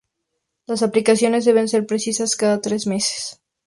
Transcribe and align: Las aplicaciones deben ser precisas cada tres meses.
Las 0.65 0.81
aplicaciones 0.81 1.45
deben 1.45 1.67
ser 1.67 1.85
precisas 1.85 2.35
cada 2.35 2.59
tres 2.59 2.87
meses. 2.87 3.39